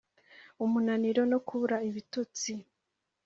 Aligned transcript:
umunaniro 0.63 1.21
no 1.31 1.39
kubura 1.47 1.77
ibitotsi 1.89 2.53